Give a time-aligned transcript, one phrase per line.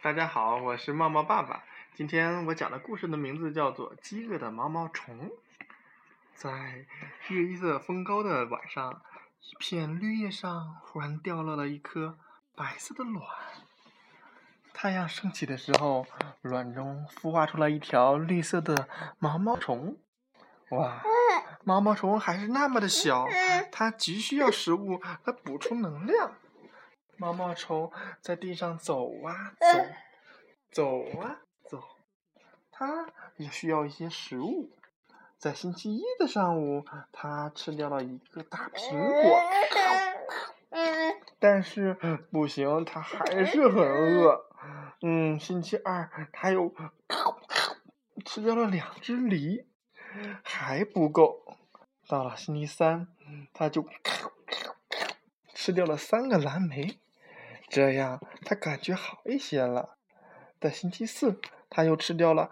[0.00, 1.64] 大家好，我是茂茂爸爸。
[1.92, 5.28] 今天我讲的故事的名字叫做《饥饿的毛毛虫》。
[6.34, 6.86] 在
[7.26, 9.02] 月色风高的晚上，
[9.40, 12.16] 一片绿叶上忽然掉落了一颗
[12.54, 13.26] 白色的卵。
[14.72, 16.06] 太阳升起的时候，
[16.42, 19.98] 卵中孵化出了一条绿色的毛毛虫。
[20.70, 21.02] 哇，
[21.64, 23.26] 毛毛虫还是那么的小，
[23.72, 26.34] 它急需要食物来补充能量。
[27.18, 27.90] 毛毛虫
[28.20, 29.54] 在地上走啊
[30.70, 31.82] 走，走啊走，
[32.70, 34.70] 它也需要一些食物。
[35.36, 39.40] 在星期一的上午，它吃掉了一个大苹果，
[41.38, 41.94] 但是
[42.30, 44.46] 不行，它还是很饿。
[45.02, 46.72] 嗯，星期二，它又
[48.24, 49.66] 吃掉了两只梨，
[50.42, 51.44] 还不够。
[52.08, 53.08] 到了星期三，
[53.52, 53.84] 它就
[55.54, 56.98] 吃掉了三个蓝莓。
[57.70, 59.96] 这样，他感觉好一些了。
[60.60, 62.50] 在星期四，他又吃掉了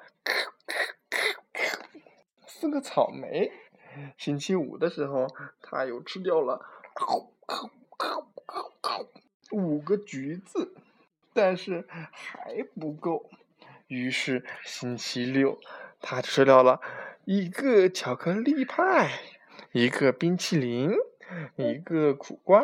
[2.46, 3.50] 四个草莓。
[4.18, 5.26] 星期五的时候，
[5.62, 6.60] 他又吃掉了
[9.50, 10.74] 五个橘子，
[11.32, 13.30] 但是还不够。
[13.86, 15.58] 于是星期六，
[16.00, 16.80] 他吃掉了
[17.24, 19.10] 一个巧克力派，
[19.72, 20.92] 一个冰淇淋。
[21.56, 22.62] 一个苦瓜，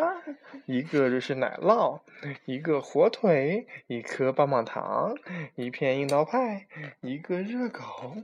[0.66, 2.00] 一个就是奶酪，
[2.44, 5.14] 一个火腿，一颗棒棒糖，
[5.54, 6.66] 一片樱桃派，
[7.00, 8.16] 一个热狗，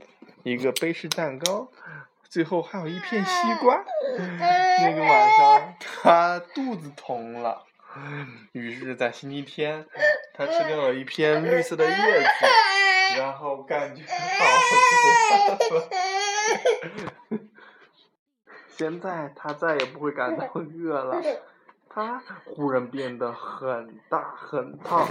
[0.43, 1.71] 一个杯式蛋糕，
[2.29, 3.83] 最后还有一片西瓜。
[4.81, 7.65] 那个晚上， 他肚子疼了，
[8.53, 9.85] 于是，在星期天，
[10.33, 14.15] 他吃掉了一片绿色的叶子，然后感觉好
[15.69, 15.89] 多了。
[18.79, 21.21] 现在他再也不会感到饿了，
[21.89, 25.05] 他忽然变得很大很胖，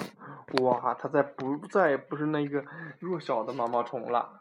[0.62, 0.94] 哇！
[0.94, 2.64] 他再不再也不是那个
[2.98, 4.40] 弱小的毛毛虫了，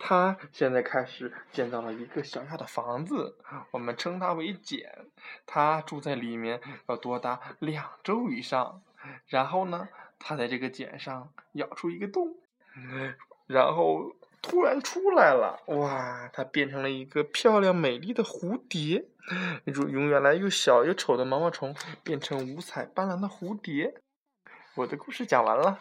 [0.00, 3.36] 他现在开始建造了一个小小的房子，
[3.70, 5.06] 我们称它为茧，
[5.46, 8.82] 他住在里面要多达两周以上，
[9.28, 12.34] 然后呢，他在这个茧上咬出一个洞，
[13.46, 14.12] 然后。
[14.46, 16.28] 突然出来了，哇！
[16.30, 19.06] 它变成了一个漂亮美丽的蝴蝶，
[19.64, 23.94] 那种由原来又小又丑的毛毛虫变成五彩斑斓的蝴蝶。
[24.76, 25.80] 我的故事讲完了。